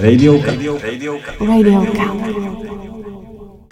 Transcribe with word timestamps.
Radiovka. 0.00 0.56
Radiovka. 0.56 1.32
Radiovka. 1.36 2.04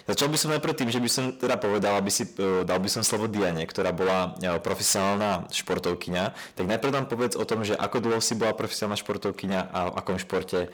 Začal 0.04 0.28
by 0.28 0.36
som 0.36 0.52
najprv 0.52 0.74
tým, 0.76 0.90
že 0.92 1.00
by 1.00 1.08
som 1.08 1.32
teda 1.32 1.56
povedal, 1.56 1.96
aby 1.96 2.12
si, 2.12 2.28
eh, 2.28 2.60
dal 2.68 2.76
by 2.76 2.90
som 2.92 3.00
slovo 3.00 3.32
Diane, 3.32 3.64
ktorá 3.64 3.96
bola 3.96 4.36
eh, 4.44 4.60
profesionálna 4.60 5.48
športovkyňa. 5.48 6.24
Tak 6.60 6.64
najprv 6.68 6.92
nám 6.92 7.08
povedz 7.08 7.32
o 7.40 7.48
tom, 7.48 7.64
že 7.64 7.72
ako 7.80 7.96
dlho 8.04 8.20
si 8.20 8.36
bola 8.36 8.52
profesionálna 8.52 9.00
športovkyňa 9.00 9.60
a 9.72 9.80
v 9.88 9.96
akom 9.96 10.20
športe 10.20 10.68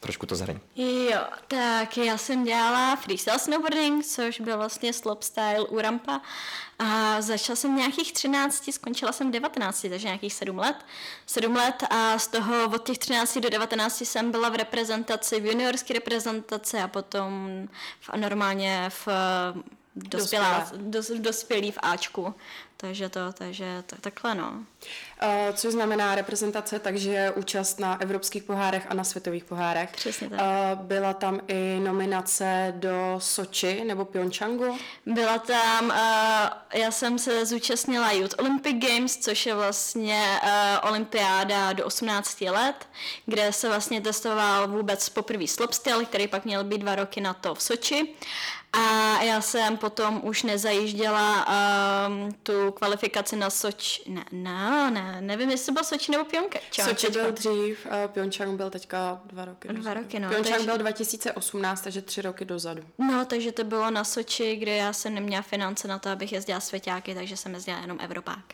trošku 0.00 0.26
to 0.26 0.36
zhrň. 0.36 0.58
Jo, 0.76 1.20
tak 1.48 1.96
já 1.96 2.18
jsem 2.18 2.44
dělala 2.44 2.96
freestyle 2.96 3.38
snowboarding, 3.38 4.04
což 4.04 4.40
byl 4.40 4.56
vlastně 4.56 4.92
slopestyle 4.92 5.60
u 5.60 5.78
rampa 5.78 6.20
a 6.78 7.20
začala 7.20 7.56
jsem 7.56 7.76
nějakých 7.76 8.12
13, 8.12 8.72
skončila 8.72 9.12
jsem 9.12 9.30
19, 9.30 9.86
takže 9.90 10.06
nějakých 10.06 10.34
7 10.34 10.58
let. 10.58 10.76
7 11.26 11.56
let 11.56 11.84
a 11.90 12.18
z 12.18 12.28
toho 12.28 12.64
od 12.74 12.86
těch 12.86 12.98
13 12.98 13.38
do 13.38 13.50
19 13.50 14.00
jsem 14.00 14.30
byla 14.30 14.48
v 14.48 14.54
reprezentaci, 14.54 15.40
v 15.40 15.46
juniorské 15.46 15.94
reprezentaci 15.94 16.78
a 16.78 16.88
potom 16.88 17.50
v, 18.00 18.16
normálně 18.16 18.90
v 18.90 19.08
dospělá, 19.96 20.70
dos, 20.76 21.10
dospělý 21.10 21.70
v 21.72 21.78
Ačku. 21.82 22.34
Takže 22.80 23.08
to, 23.08 23.32
takže 23.32 23.82
tak, 23.86 24.00
takhle 24.00 24.34
no. 24.34 24.50
Uh, 24.50 25.54
což 25.54 25.72
znamená 25.72 26.14
reprezentace, 26.14 26.78
takže 26.78 27.32
účast 27.36 27.80
na 27.80 28.00
evropských 28.00 28.42
pohárech 28.42 28.86
a 28.88 28.94
na 28.94 29.04
světových 29.04 29.44
pohárech. 29.44 29.90
Přesně 29.92 30.30
tak. 30.30 30.40
Uh, 30.40 30.84
byla 30.84 31.12
tam 31.12 31.40
i 31.48 31.80
nominace 31.84 32.74
do 32.76 33.14
Soči 33.18 33.84
nebo 33.84 34.04
Pyeongchangu? 34.04 34.78
Byla 35.06 35.38
tam, 35.38 35.86
uh, 35.86 36.80
já 36.80 36.90
jsem 36.90 37.18
se 37.18 37.46
zúčastnila 37.46 38.12
Youth 38.12 38.38
Olympic 38.38 38.76
Games, 38.88 39.16
což 39.16 39.46
je 39.46 39.54
vlastně 39.54 40.40
olympiáda 40.82 41.72
do 41.72 41.84
18 41.84 42.40
let, 42.40 42.88
kde 43.26 43.52
se 43.52 43.68
vlastně 43.68 44.00
testoval 44.00 44.68
vůbec 44.68 45.08
poprvé 45.08 45.46
slopestyle, 45.46 46.04
který 46.04 46.28
pak 46.28 46.44
měl 46.44 46.64
být 46.64 46.78
dva 46.78 46.94
roky 46.94 47.20
na 47.20 47.34
to 47.34 47.54
v 47.54 47.62
Soči. 47.62 48.14
A 48.72 49.22
já 49.22 49.40
jsem 49.40 49.76
potom 49.76 50.20
už 50.24 50.42
nezajížděla 50.42 51.46
um, 51.48 52.32
tu 52.42 52.67
kvalifikaci 52.72 53.36
na 53.36 53.50
Soč. 53.50 54.02
Ne, 54.06 54.24
ne, 54.32 54.90
ne, 54.90 55.20
nevím, 55.20 55.50
jestli 55.50 55.72
byl 55.72 55.84
Soči 55.84 56.12
nebo 56.12 56.24
Pyeongchang. 56.24 56.64
Soči 56.88 57.10
byl 57.10 57.32
dřív, 57.32 57.86
uh, 57.86 57.92
Pyeongchang 58.06 58.56
byl 58.56 58.70
teďka 58.70 59.20
dva 59.24 59.44
roky. 59.44 59.68
Dva 59.68 59.94
roky, 59.94 60.20
no. 60.20 60.28
Pyeongchang 60.28 60.54
takže... 60.54 60.66
byl 60.66 60.78
2018, 60.78 61.80
takže 61.80 62.02
tři 62.02 62.22
roky 62.22 62.44
dozadu. 62.44 62.82
No, 62.98 63.24
takže 63.24 63.52
to 63.52 63.64
bylo 63.64 63.90
na 63.90 64.04
Soči, 64.04 64.56
kde 64.56 64.76
já 64.76 64.92
jsem 64.92 65.14
neměla 65.14 65.42
finance 65.42 65.88
na 65.88 65.98
to, 65.98 66.10
abych 66.10 66.32
jezdila 66.32 66.60
svěťáky, 66.60 67.14
takže 67.14 67.36
jsem 67.36 67.54
jezdila 67.54 67.78
jenom 67.78 67.98
Evropák. 68.00 68.44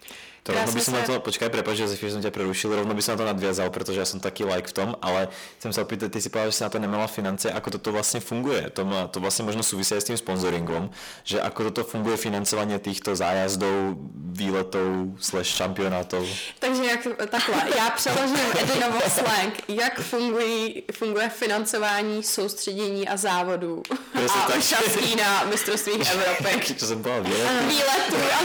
To 0.45 0.53
rovno 0.53 0.73
by 0.77 0.81
som 0.81 0.95
se... 0.95 1.01
na 1.01 1.07
to, 1.09 1.21
počkaj, 1.25 1.49
prepáč, 1.49 1.77
že 1.81 1.97
že 1.97 2.13
som 2.13 2.21
ťa 2.21 2.29
prerušil, 2.29 2.69
rovno 2.77 2.93
by 2.93 3.01
som 3.01 3.17
na 3.17 3.19
to 3.25 3.27
nadviazal, 3.33 3.73
protože 3.73 4.01
já 4.01 4.05
jsem 4.05 4.21
taky 4.21 4.45
like 4.45 4.69
v 4.69 4.73
tom, 4.73 4.93
ale 5.01 5.29
chcem 5.57 5.73
sa 5.73 5.81
opýtať, 5.81 6.13
ty 6.13 6.21
si 6.21 6.29
povedal, 6.29 6.53
že 6.53 6.57
si 6.61 6.65
na 6.65 6.69
to 6.69 6.79
nemala 6.79 7.07
finance, 7.09 7.49
ako 7.49 7.71
toto 7.71 7.93
vlastně 7.93 8.21
funguje? 8.21 8.71
To, 8.77 8.85
má, 8.85 9.09
to 9.09 9.21
vlastně 9.21 9.45
možno 9.45 9.63
súvisí 9.63 9.97
s 9.97 10.05
tým 10.05 10.17
sponsoringom, 10.17 10.91
že 11.25 11.41
ako 11.41 11.73
toto 11.73 11.85
funguje 11.85 12.17
financovanie 12.17 12.77
týchto 12.79 13.17
zájazdov, 13.17 13.97
výletov, 14.37 15.17
slash 15.17 15.49
šampionátov? 15.49 16.29
Takže 16.59 16.85
jak, 16.85 17.01
takhle, 17.31 17.63
já 17.77 17.91
přeložím 17.91 18.47
Edinovo 18.61 19.01
slang, 19.09 19.55
jak 19.69 20.01
fungují, 20.01 20.83
funguje 20.93 21.29
financování, 21.29 22.23
soustředění 22.23 23.09
a 23.09 23.17
závodů 23.17 23.83
a 24.15 24.47
tak. 24.47 24.57
účastí 24.59 25.17
na 25.17 25.45
mistrovstvích 25.45 26.11
Evropy. 26.15 26.75
Čo 26.77 26.87
som 26.87 27.03
povedal, 27.03 27.23
výletů? 27.25 27.65
Výletů 27.69 28.17
a. 28.33 28.45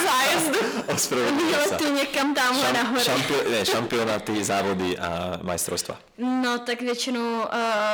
Výlety 1.39 1.88
někam 1.89 2.33
tamhle 2.33 2.61
Šam, 2.61 2.73
nahoře. 2.73 3.03
šampio, 3.03 3.49
ne, 3.49 3.65
šampionáty, 3.65 4.43
závody 4.43 4.97
a 4.97 5.39
majstrovstva. 5.41 5.99
No, 6.17 6.59
tak 6.59 6.81
většinou 6.81 7.39
uh, 7.39 7.45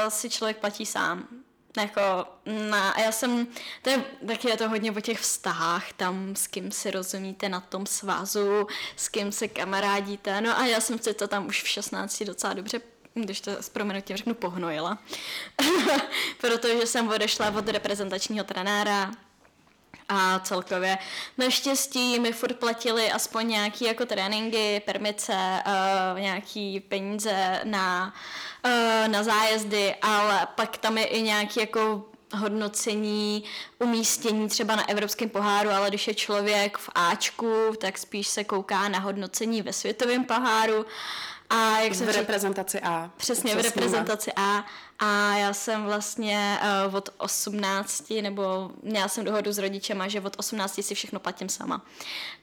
si 0.09 0.29
člověk 0.29 0.57
platí 0.57 0.85
sám. 0.85 1.27
Jako, 1.77 2.01
na, 2.69 2.93
já 2.99 3.11
jsem, 3.11 3.47
to 3.81 3.89
je, 3.89 4.03
taky 4.27 4.49
je 4.49 4.57
to 4.57 4.69
hodně 4.69 4.91
o 4.91 5.01
těch 5.01 5.19
vztahách, 5.19 5.93
tam 5.93 6.35
s 6.35 6.47
kým 6.47 6.71
si 6.71 6.91
rozumíte 6.91 7.49
na 7.49 7.59
tom 7.59 7.85
svazu, 7.85 8.67
s 8.95 9.09
kým 9.09 9.31
se 9.31 9.47
kamarádíte, 9.47 10.41
no 10.41 10.59
a 10.59 10.65
já 10.65 10.81
jsem 10.81 10.99
si 10.99 11.13
to 11.13 11.27
tam 11.27 11.47
už 11.47 11.63
v 11.63 11.67
16 11.67 12.23
docela 12.23 12.53
dobře 12.53 12.81
když 13.23 13.41
to 13.41 13.51
s 13.51 13.69
proměnutím 13.69 14.17
řeknu, 14.17 14.33
pohnojila. 14.33 14.97
Protože 16.41 16.85
jsem 16.85 17.07
odešla 17.07 17.51
od 17.57 17.69
reprezentačního 17.69 18.45
trenéra, 18.45 19.11
a 20.09 20.39
celkově 20.39 20.97
naštěstí 21.37 22.19
mi 22.19 22.31
furt 22.31 22.55
platili 22.55 23.11
aspoň 23.11 23.47
nějaký 23.47 23.85
jako 23.85 24.05
tréninky, 24.05 24.81
permice, 24.85 25.33
uh, 25.33 26.19
nějaký 26.19 26.79
peníze 26.79 27.61
na, 27.63 28.13
uh, 28.65 29.07
na 29.07 29.23
zájezdy, 29.23 29.95
ale 30.01 30.47
pak 30.55 30.77
tam 30.77 30.97
je 30.97 31.05
i 31.05 31.21
nějaký 31.21 31.59
jako 31.59 32.03
hodnocení, 32.35 33.43
umístění 33.79 34.49
třeba 34.49 34.75
na 34.75 34.89
evropském 34.89 35.29
poháru, 35.29 35.69
ale 35.69 35.89
když 35.89 36.07
je 36.07 36.13
člověk 36.13 36.77
v 36.77 36.89
Ačku, 36.95 37.73
tak 37.81 37.97
spíš 37.97 38.27
se 38.27 38.43
kouká 38.43 38.87
na 38.87 38.99
hodnocení 38.99 39.61
ve 39.61 39.73
světovém 39.73 40.23
poháru. 40.23 40.85
A 41.49 41.79
jak 41.79 41.93
v 41.93 42.09
reprezentaci 42.09 42.79
A. 42.81 43.11
Přesně, 43.17 43.55
v 43.55 43.61
reprezentaci 43.61 44.31
A. 44.35 44.65
A 44.99 45.35
já 45.37 45.53
jsem 45.53 45.83
vlastně 45.83 46.59
uh, 46.87 46.95
od 46.95 47.09
18, 47.17 48.09
nebo 48.21 48.71
měla 48.83 49.07
jsem 49.07 49.25
dohodu 49.25 49.51
s 49.51 49.57
rodičema, 49.57 50.07
že 50.07 50.21
od 50.21 50.33
18 50.37 50.79
si 50.83 50.95
všechno 50.95 51.19
platím 51.19 51.49
sama. 51.49 51.81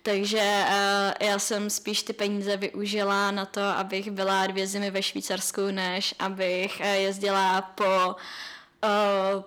Takže 0.02 0.64
uh, 0.68 1.26
já 1.28 1.38
jsem 1.38 1.70
spíš 1.70 2.02
ty 2.02 2.12
peníze 2.12 2.56
využila 2.56 3.30
na 3.30 3.46
to, 3.46 3.60
abych 3.60 4.10
byla 4.10 4.46
dvě 4.46 4.66
zimy 4.66 4.90
ve 4.90 5.02
Švýcarsku, 5.02 5.60
než 5.70 6.14
abych 6.18 6.80
uh, 6.80 6.86
jezdila 6.86 7.62
po 7.62 7.84
uh, 7.84 8.14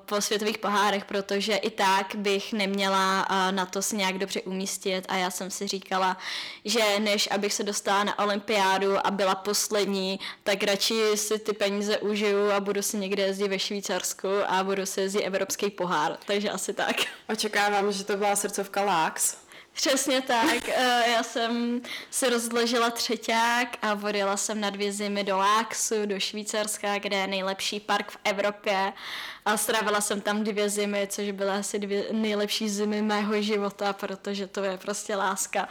po 0.05 0.21
světových 0.21 0.57
pohárech, 0.57 1.05
protože 1.05 1.55
i 1.55 1.69
tak 1.69 2.15
bych 2.15 2.53
neměla 2.53 3.27
na 3.51 3.65
to 3.65 3.81
si 3.81 3.95
nějak 3.95 4.17
dobře 4.17 4.41
umístit 4.41 5.05
a 5.07 5.15
já 5.15 5.31
jsem 5.31 5.51
si 5.51 5.67
říkala, 5.67 6.17
že 6.65 6.99
než 6.99 7.29
abych 7.31 7.53
se 7.53 7.63
dostala 7.63 8.03
na 8.03 8.19
olympiádu 8.19 9.07
a 9.07 9.11
byla 9.11 9.35
poslední, 9.35 10.19
tak 10.43 10.63
radši 10.63 11.11
si 11.15 11.39
ty 11.39 11.53
peníze 11.53 11.97
užiju 11.97 12.51
a 12.51 12.59
budu 12.59 12.81
si 12.81 12.97
někde 12.97 13.23
jezdit 13.23 13.47
ve 13.47 13.59
Švýcarsku 13.59 14.27
a 14.47 14.63
budu 14.63 14.85
si 14.85 15.01
jezdit 15.01 15.23
evropský 15.23 15.69
pohár, 15.69 16.17
takže 16.25 16.49
asi 16.49 16.73
tak. 16.73 16.95
Očekávám, 17.29 17.91
že 17.91 18.03
to 18.03 18.17
byla 18.17 18.35
srdcovka 18.35 18.81
Lax. 18.81 19.44
Přesně 19.75 20.21
tak. 20.21 20.69
Eh, 20.77 21.11
já 21.11 21.23
jsem 21.23 21.81
si 22.09 22.29
rozložila 22.29 22.89
třeťák 22.89 23.77
a 23.81 23.93
odjela 24.03 24.37
jsem 24.37 24.61
na 24.61 24.69
dvě 24.69 24.91
zimy 24.91 25.23
do 25.23 25.37
Láksu, 25.37 26.05
do 26.05 26.19
Švýcarska, 26.19 26.97
kde 26.97 27.17
je 27.17 27.27
nejlepší 27.27 27.79
park 27.79 28.11
v 28.11 28.17
Evropě. 28.23 28.93
A 29.45 29.57
strávila 29.57 30.01
jsem 30.01 30.21
tam 30.21 30.43
dvě 30.43 30.69
zimy, 30.69 31.07
což 31.11 31.31
byly 31.31 31.49
asi 31.49 31.79
dvě 31.79 32.05
nejlepší 32.11 32.69
zimy 32.69 33.01
mého 33.01 33.41
života, 33.41 33.93
protože 33.93 34.47
to 34.47 34.63
je 34.63 34.77
prostě 34.77 35.15
láska. 35.15 35.67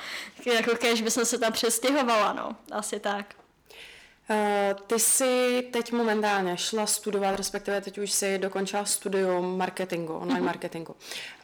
Jako 0.55 0.77
kež 0.77 1.03
by 1.03 1.11
jsem 1.11 1.25
se 1.25 1.39
tam 1.39 1.53
přestěhovala, 1.53 2.33
no. 2.33 2.57
Asi 2.73 3.01
tak. 3.01 3.35
Uh, 4.31 4.81
ty 4.87 4.99
jsi 4.99 5.69
teď 5.73 5.93
momentálně 5.93 6.57
šla 6.57 6.87
studovat, 6.87 7.37
respektive 7.37 7.81
teď 7.81 7.99
už 7.99 8.13
si 8.13 8.39
dokončila 8.39 8.85
studium 8.85 9.59
marketingu, 9.59 10.15
online 10.15 10.41
mm-hmm. 10.41 10.45
marketingu. 10.45 10.97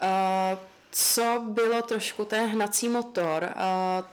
Uh, 0.02 0.58
co 0.92 1.42
bylo 1.46 1.82
trošku 1.82 2.24
ten 2.24 2.48
hnací 2.48 2.88
motor? 2.88 3.54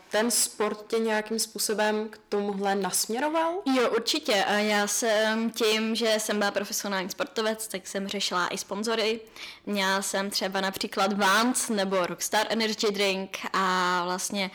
Ten 0.09 0.31
sport 0.31 0.87
tě 0.87 0.99
nějakým 0.99 1.39
způsobem 1.39 2.09
k 2.09 2.19
tomuhle 2.29 2.75
nasměroval? 2.75 3.53
Jo, 3.65 3.89
určitě. 3.89 4.45
Já 4.57 4.87
jsem 4.87 5.51
tím, 5.51 5.95
že 5.95 6.15
jsem 6.17 6.39
byla 6.39 6.51
profesionální 6.51 7.09
sportovec, 7.09 7.67
tak 7.67 7.87
jsem 7.87 8.07
řešila 8.07 8.47
i 8.47 8.57
sponzory. 8.57 9.19
Měla 9.65 10.01
jsem 10.01 10.29
třeba 10.29 10.61
například 10.61 11.13
Vans 11.13 11.69
nebo 11.69 12.05
Rockstar 12.05 12.45
Energy 12.49 12.91
Drink 12.91 13.37
a 13.53 14.01
vlastně 14.05 14.51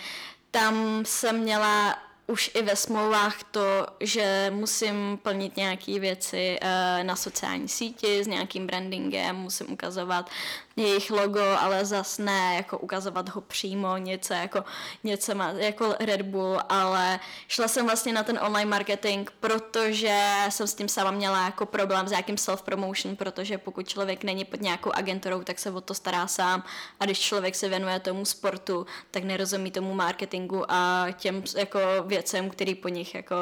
tam 0.51 1.03
jsem 1.07 1.39
měla 1.39 1.99
už 2.27 2.51
i 2.55 2.63
ve 2.63 2.77
smlouvách 2.77 3.43
to, 3.51 3.87
že 4.01 4.53
musím 4.55 5.19
plnit 5.23 5.57
nějaké 5.57 5.99
věci 6.01 6.59
uh, 6.63 6.69
na 7.05 7.17
sociální 7.17 7.69
síti 7.69 8.25
s 8.25 8.27
nějakým 8.27 8.67
brandingem, 8.67 9.37
musím 9.37 9.73
ukazovat 9.73 10.31
jejich 10.77 11.11
logo, 11.11 11.57
ale 11.61 11.85
zas 11.85 12.19
ne 12.19 12.55
jako 12.57 12.79
ukazovat 12.79 13.29
ho 13.29 13.41
přímo, 13.41 13.97
něco 13.97 14.35
jako, 14.35 14.65
něco 15.05 15.35
má, 15.35 15.49
jako 15.51 15.95
Red 16.01 16.23
Bull, 16.23 16.61
ale 16.69 17.21
šla 17.49 17.69
jsem 17.69 17.87
vlastně 17.87 18.13
na 18.13 18.23
ten 18.23 18.39
online 18.43 18.71
marketing, 18.71 19.31
protože 19.41 20.19
jsem 20.49 20.67
s 20.67 20.75
tím 20.75 20.89
sama 20.89 21.11
měla 21.11 21.45
jako 21.45 21.67
problém 21.67 22.09
s 22.09 22.11
nějakým 22.11 22.37
self-promotion, 22.37 23.17
protože 23.17 23.59
pokud 23.59 23.89
člověk 23.89 24.25
není 24.25 24.45
pod 24.45 24.61
nějakou 24.61 24.91
agenturou, 24.93 25.43
tak 25.43 25.59
se 25.59 25.71
o 25.71 25.81
to 25.81 25.95
stará 25.95 26.27
sám 26.27 26.65
a 27.01 27.05
když 27.05 27.21
člověk 27.21 27.55
se 27.55 27.69
věnuje 27.69 28.01
tomu 28.01 28.25
sportu, 28.25 28.87
tak 29.11 29.25
nerozumí 29.25 29.71
tomu 29.71 29.95
marketingu 29.95 30.65
a 30.69 31.07
těm 31.17 31.43
jako 31.57 31.79
věcem, 32.07 32.51
který 32.51 32.75
po 32.75 32.89
nich 32.89 33.15
jako 33.15 33.35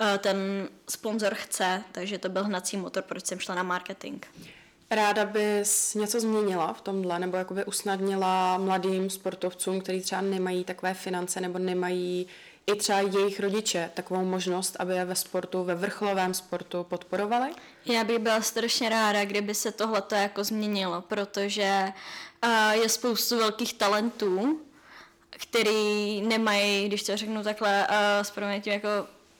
uh, 0.00 0.18
ten 0.18 0.68
sponzor 0.88 1.34
chce, 1.34 1.84
takže 1.92 2.18
to 2.18 2.28
byl 2.28 2.44
hnací 2.44 2.76
motor, 2.76 3.02
proč 3.02 3.26
jsem 3.26 3.38
šla 3.38 3.54
na 3.54 3.62
marketing. 3.62 4.24
Ráda 4.90 5.24
bys 5.24 5.94
něco 5.94 6.20
změnila 6.20 6.72
v 6.72 6.80
tomhle, 6.80 7.18
nebo 7.18 7.36
jakoby 7.36 7.64
usnadnila 7.64 8.58
mladým 8.58 9.10
sportovcům, 9.10 9.80
kteří 9.80 10.00
třeba 10.00 10.20
nemají 10.20 10.64
takové 10.64 10.94
finance 10.94 11.40
nebo 11.40 11.58
nemají 11.58 12.26
i 12.66 12.76
třeba 12.76 13.00
jejich 13.00 13.40
rodiče 13.40 13.90
takovou 13.94 14.24
možnost, 14.24 14.76
aby 14.78 14.94
je 14.94 15.04
ve 15.04 15.14
sportu, 15.14 15.64
ve 15.64 15.74
vrcholovém 15.74 16.34
sportu 16.34 16.84
podporovali? 16.84 17.50
Já 17.84 18.04
bych 18.04 18.18
byla 18.18 18.40
strašně 18.42 18.88
ráda, 18.88 19.24
kdyby 19.24 19.54
se 19.54 19.72
tohleto 19.72 20.14
jako 20.14 20.44
změnilo, 20.44 21.02
protože 21.02 21.92
uh, 22.44 22.70
je 22.70 22.88
spoustu 22.88 23.38
velkých 23.38 23.74
talentů, 23.74 24.60
který 25.30 26.20
nemají, 26.22 26.88
když 26.88 27.02
to 27.02 27.16
řeknu 27.16 27.42
takhle, 27.42 27.88
uh, 27.88 27.94
s 28.22 28.30
proměnitím 28.30 28.72
jako 28.72 28.88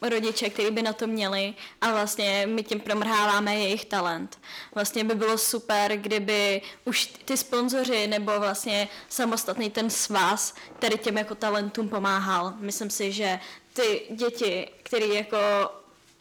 rodiče, 0.03 0.51
kteří 0.51 0.71
by 0.71 0.83
na 0.83 0.93
to 0.93 1.07
měli 1.07 1.55
a 1.81 1.93
vlastně 1.93 2.47
my 2.47 2.63
tím 2.63 2.81
promrháváme 2.81 3.57
jejich 3.57 3.85
talent. 3.85 4.39
Vlastně 4.75 5.05
by 5.05 5.15
bylo 5.15 5.39
super, 5.39 5.97
kdyby 5.97 6.63
už 6.85 7.07
ty 7.07 7.37
sponzoři 7.37 8.07
nebo 8.07 8.41
vlastně 8.41 8.89
samostatný 9.09 9.71
ten 9.71 9.91
svaz, 9.91 10.55
který 10.79 10.99
těm 10.99 11.19
jako 11.19 11.35
talentům 11.35 11.89
pomáhal. 11.89 12.55
Myslím 12.59 12.91
si, 12.91 13.13
že 13.13 13.41
ty 13.73 14.03
děti, 14.11 14.69
které 14.83 15.07
jako 15.07 15.39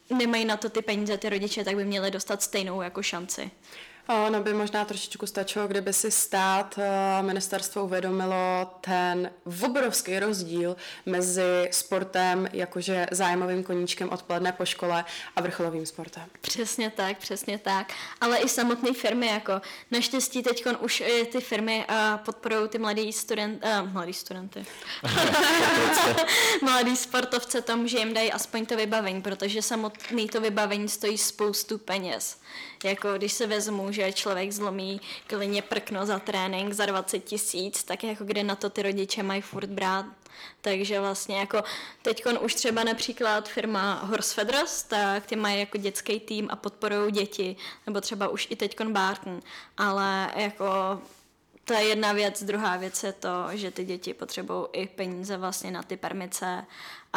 nemají 0.10 0.45
na 0.45 0.57
to 0.57 0.69
ty 0.69 0.81
peníze, 0.81 1.18
ty 1.18 1.30
rodiče, 1.30 1.63
tak 1.63 1.75
by 1.75 1.86
měli 1.86 2.12
dostat 2.12 2.42
stejnou 2.42 2.81
jako 2.81 3.04
šanci. 3.04 3.51
Ono 4.07 4.44
by 4.44 4.54
možná 4.54 4.86
trošičku 4.86 5.28
stačilo, 5.28 5.68
kdyby 5.68 5.94
si 5.94 6.12
stát 6.12 6.80
eh, 6.80 7.24
ministerstvo 7.24 7.84
uvědomilo 7.84 8.72
ten 8.81 9.31
obrovský 9.63 10.19
rozdíl 10.19 10.75
mezi 11.06 11.68
sportem, 11.72 12.48
jakože 12.54 13.06
zájmovým 13.12 13.63
koníčkem 13.63 14.10
odpoledne 14.10 14.52
po 14.52 14.66
škole 14.66 15.06
a 15.36 15.42
vrcholovým 15.42 15.86
sportem. 15.86 16.24
Přesně 16.42 16.90
tak, 16.90 17.18
přesně 17.18 17.57
tak. 17.57 17.94
Ale 18.22 18.38
i 18.38 18.50
samotné 18.50 18.94
firmy, 18.94 19.28
jako 19.28 19.62
naštěstí 19.92 20.44
teď 20.44 20.66
už 20.80 21.04
ty 21.31 21.42
firmy 21.42 21.86
uh, 21.90 21.96
podporují 22.18 22.69
ty 22.69 22.78
mladý 22.78 23.13
student, 23.13 23.63
uh, 23.66 23.92
mladý 23.92 24.13
studenty, 24.13 24.66
mladý 26.62 26.98
sportovce 26.98 27.62
tomu, 27.62 27.88
že 27.88 27.98
jim 27.98 28.13
dají 28.13 28.31
aspoň 28.31 28.66
to 28.66 28.78
vybavení, 28.78 29.22
protože 29.22 29.62
samotný 29.62 30.28
to 30.28 30.42
vybavení 30.42 30.90
stojí 30.90 31.18
spoustu 31.18 31.78
peněz. 31.78 32.38
Jako 32.84 33.13
když 33.13 33.34
se 33.34 33.48
vezmu, 33.48 33.92
že 33.95 34.13
člověk 34.13 34.51
zlomí 34.51 35.01
klidně 35.27 35.62
prkno 35.62 36.06
za 36.06 36.19
trénink 36.19 36.74
za 36.74 36.86
20 36.86 37.19
tisíc, 37.19 37.83
tak 37.83 38.03
jako 38.03 38.24
kde 38.24 38.44
na 38.44 38.56
to 38.56 38.69
ty 38.69 38.81
rodiče 38.81 39.24
mají 39.24 39.42
furt 39.42 39.69
brát. 39.69 40.06
Takže 40.62 41.00
vlastně 41.00 41.39
jako 41.39 41.63
teď 42.01 42.25
už 42.39 42.56
třeba 42.56 42.83
například 42.83 43.50
firma 43.50 43.94
Horse 44.03 44.33
Feathers, 44.33 44.83
tak 44.83 45.25
ty 45.25 45.36
mají 45.36 45.59
jako 45.59 45.77
dětský 45.77 46.19
tým 46.19 46.47
a 46.51 46.56
podporují 46.56 47.12
děti, 47.12 47.56
nebo 47.88 48.01
třeba 48.01 48.27
už 48.27 48.47
i 48.50 48.56
teď 48.56 48.81
Barton, 48.81 49.42
ale 49.77 50.31
jako 50.36 51.01
to 51.65 51.74
je 51.74 51.83
jedna 51.83 52.13
věc. 52.13 52.44
Druhá 52.44 52.77
věc 52.77 53.03
je 53.03 53.13
to, 53.13 53.30
že 53.51 53.71
ty 53.71 53.86
děti 53.86 54.13
potřebují 54.13 54.65
i 54.74 54.88
peníze 54.88 55.38
vlastně 55.38 55.71
na 55.71 55.83
ty 55.83 55.97
permice 55.97 56.65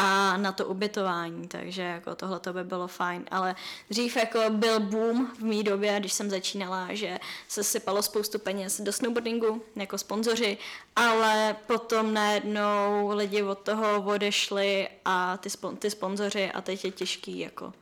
a 0.00 0.36
na 0.36 0.52
to 0.52 0.66
ubytování, 0.66 1.48
takže 1.48 1.82
jako 1.82 2.14
tohle 2.14 2.40
to 2.40 2.52
by 2.52 2.64
bylo 2.64 2.88
fajn. 2.88 3.24
Ale 3.30 3.56
dřív 3.90 4.16
jako 4.16 4.40
byl 4.50 4.80
boom 4.80 5.30
v 5.38 5.42
mý 5.42 5.62
době, 5.64 6.00
když 6.00 6.12
jsem 6.12 6.30
začínala, 6.30 6.88
že 6.90 7.18
se 7.48 7.64
sypalo 7.64 8.02
spoustu 8.02 8.38
peněz 8.38 8.80
do 8.80 8.92
snowboardingu 8.92 9.62
jako 9.76 9.98
sponzoři, 9.98 10.58
ale 10.96 11.56
potom 11.66 12.14
najednou 12.14 13.10
lidi 13.14 13.42
od 13.42 13.58
toho 13.58 14.02
odešli 14.02 14.88
a 15.04 15.36
ty, 15.36 15.48
spon- 15.48 15.76
ty 15.76 15.90
sponzoři 15.90 16.50
a 16.50 16.60
teď 16.60 16.84
je 16.84 16.90
těžký 16.90 17.38
jako 17.38 17.72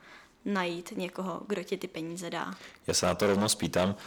najít 0.45 0.97
někoho, 0.97 1.41
kdo 1.47 1.63
ti 1.63 1.77
ty 1.77 1.87
peníze 1.87 2.29
dá. 2.29 2.55
Ja 2.87 2.95
sa 2.95 3.11
na 3.11 3.19
to 3.19 3.27
rovno 3.27 3.51
spýtam, 3.51 3.99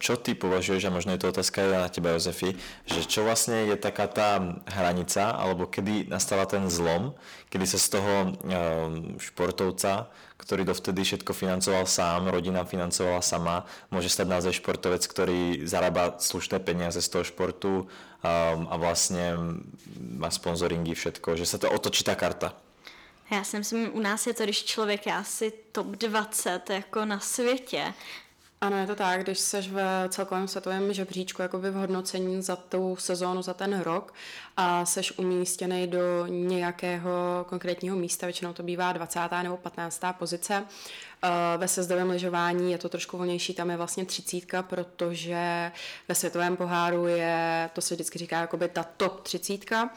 čo 0.00 0.16
ty 0.16 0.32
považuješ, 0.32 0.88
a 0.88 0.94
možno 0.94 1.12
je 1.12 1.20
to 1.20 1.28
otázka 1.28 1.68
na 1.68 1.92
teba, 1.92 2.16
Jozefi, 2.16 2.56
že 2.88 3.04
čo 3.04 3.28
vlastne 3.28 3.68
je 3.68 3.76
taká 3.76 4.08
tá 4.08 4.40
hranica, 4.72 5.36
alebo 5.36 5.68
kedy 5.68 6.08
nastala 6.08 6.48
ten 6.48 6.64
zlom, 6.72 7.12
kedy 7.52 7.68
sa 7.68 7.76
z 7.76 7.88
toho 8.00 8.12
športovca, 9.20 10.08
ktorý 10.40 10.64
dovtedy 10.64 11.04
všetko 11.04 11.36
financoval 11.36 11.84
sám, 11.84 12.32
rodina 12.32 12.64
financovala 12.64 13.20
sama, 13.20 13.68
môže 13.92 14.08
stať 14.08 14.32
naozaj 14.32 14.56
športovec, 14.56 15.04
ktorý 15.04 15.68
zarába 15.68 16.16
slušné 16.16 16.56
peniaze 16.64 17.04
z 17.04 17.08
toho 17.12 17.24
športu 17.24 17.72
a 18.24 18.74
vlastne 18.80 19.60
má 20.00 20.32
sponzoringy, 20.32 20.96
všetko, 20.96 21.36
že 21.36 21.44
sa 21.44 21.60
to 21.60 21.68
otočí 21.68 22.00
tá 22.00 22.16
karta. 22.16 22.56
Já 23.30 23.44
si 23.44 23.58
myslím, 23.58 23.90
u 23.92 24.00
nás 24.00 24.26
je 24.26 24.34
to, 24.34 24.44
když 24.44 24.64
člověk 24.64 25.06
je 25.06 25.12
asi 25.14 25.52
top 25.72 25.86
20 25.86 26.70
jako 26.70 27.04
na 27.04 27.20
světě. 27.20 27.94
Ano, 28.60 28.76
je 28.76 28.86
to 28.86 28.94
tak, 28.94 29.22
když 29.22 29.38
jsi 29.38 29.60
v 29.60 30.08
celkovém 30.08 30.48
světovém 30.48 30.92
žebříčku 30.92 31.42
jakoby 31.42 31.70
v 31.70 31.74
hodnocení 31.74 32.42
za 32.42 32.56
tu 32.56 32.96
sezónu, 32.96 33.42
za 33.42 33.54
ten 33.54 33.80
rok 33.80 34.14
a 34.56 34.84
jsi 34.84 35.00
umístěný 35.16 35.86
do 35.86 36.26
nějakého 36.26 37.10
konkrétního 37.48 37.96
místa, 37.96 38.26
většinou 38.26 38.52
to 38.52 38.62
bývá 38.62 38.92
20. 38.92 39.20
nebo 39.42 39.56
15. 39.56 40.02
pozice. 40.12 40.64
Eh, 41.22 41.28
ve 41.58 41.68
sezdovém 41.68 42.10
lyžování 42.10 42.72
je 42.72 42.78
to 42.78 42.88
trošku 42.88 43.16
volnější, 43.16 43.54
tam 43.54 43.70
je 43.70 43.76
vlastně 43.76 44.04
třicítka, 44.04 44.62
protože 44.62 45.72
ve 46.08 46.14
světovém 46.14 46.56
poháru 46.56 47.06
je, 47.06 47.70
to 47.72 47.80
se 47.80 47.94
vždycky 47.94 48.18
říká, 48.18 48.40
jakoby 48.40 48.68
ta 48.68 48.82
top 48.96 49.20
třicítka 49.20 49.90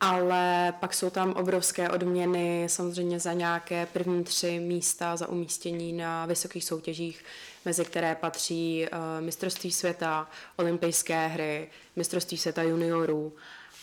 ale 0.00 0.74
pak 0.80 0.94
jsou 0.94 1.10
tam 1.10 1.32
obrovské 1.32 1.90
odměny 1.90 2.64
samozřejmě 2.68 3.20
za 3.20 3.32
nějaké 3.32 3.86
první 3.86 4.24
tři 4.24 4.60
místa 4.60 5.16
za 5.16 5.28
umístění 5.28 5.92
na 5.92 6.26
vysokých 6.26 6.64
soutěžích, 6.64 7.24
mezi 7.64 7.84
které 7.84 8.14
patří 8.14 8.86
uh, 8.92 9.24
mistrovství 9.24 9.72
světa, 9.72 10.28
olympijské 10.56 11.26
hry, 11.26 11.70
mistrovství 11.96 12.38
světa 12.38 12.62
juniorů, 12.62 13.32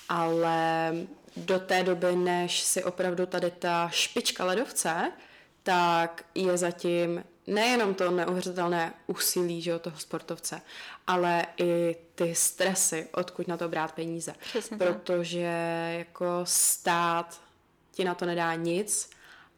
ale 0.09 0.93
do 1.37 1.59
té 1.59 1.83
doby, 1.83 2.15
než 2.15 2.61
si 2.61 2.83
opravdu 2.83 3.25
tady 3.25 3.51
ta 3.51 3.89
špička 3.91 4.45
ledovce, 4.45 5.11
tak 5.63 6.25
je 6.35 6.57
zatím 6.57 7.23
nejenom 7.47 7.93
to 7.93 8.11
neuvěřitelné 8.11 8.93
úsilí 9.07 9.61
že, 9.61 9.79
toho 9.79 9.99
sportovce, 9.99 10.61
ale 11.07 11.45
i 11.57 11.95
ty 12.15 12.35
stresy, 12.35 13.07
odkud 13.11 13.47
na 13.47 13.57
to 13.57 13.69
brát 13.69 13.91
peníze. 13.91 14.35
Přesně 14.39 14.77
Protože 14.77 15.47
jako 15.97 16.25
stát 16.43 17.41
ti 17.91 18.03
na 18.03 18.15
to 18.15 18.25
nedá 18.25 18.55
nic 18.55 19.09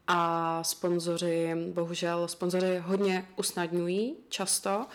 a 0.07 0.63
sponzoři, 0.63 1.55
bohužel 1.73 2.27
sponzoři 2.27 2.77
hodně 2.77 3.27
usnadňují 3.35 4.15
často, 4.29 4.85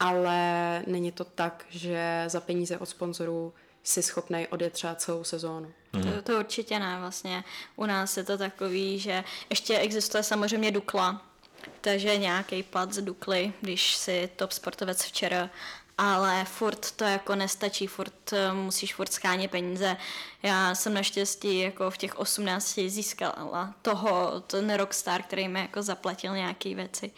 ale 0.00 0.82
není 0.86 1.12
to 1.12 1.24
tak, 1.24 1.66
že 1.68 2.24
za 2.26 2.40
peníze 2.40 2.78
od 2.78 2.86
sponzorů 2.86 3.54
si 3.82 4.02
schopný 4.02 4.46
odjet 4.46 4.72
třeba 4.72 4.94
celou 4.94 5.24
sezónu. 5.24 5.72
Mm. 5.92 6.02
To, 6.02 6.22
to 6.22 6.38
určitě 6.38 6.78
ne, 6.78 6.96
vlastně. 7.00 7.44
U 7.76 7.86
nás 7.86 8.16
je 8.16 8.24
to 8.24 8.38
takový, 8.38 8.98
že 8.98 9.24
ještě 9.50 9.78
existuje 9.78 10.22
samozřejmě 10.22 10.70
Dukla, 10.70 11.29
takže 11.80 12.18
nějaký 12.18 12.62
plat 12.62 12.92
z 12.92 13.02
Dukly, 13.02 13.52
když 13.60 13.94
si 13.94 14.30
top 14.36 14.52
sportovec 14.52 15.02
včera. 15.02 15.50
Ale 15.98 16.44
furt 16.44 16.90
to 16.90 17.04
jako 17.04 17.34
nestačí, 17.34 17.86
furt 17.86 18.32
eh, 18.32 18.52
musíš 18.52 18.94
furt 18.94 19.12
schánět 19.12 19.50
peníze. 19.50 19.96
Já 20.42 20.74
jsem 20.74 20.94
naštěstí 20.94 21.60
jako 21.60 21.90
v 21.90 21.96
těch 21.96 22.18
18 22.18 22.80
získala 22.86 23.74
toho, 23.82 24.40
ten 24.46 24.74
rockstar, 24.74 25.22
který 25.22 25.48
mi 25.48 25.60
jako 25.60 25.82
zaplatil 25.82 26.34
nějaké 26.34 26.74
věci, 26.74 27.10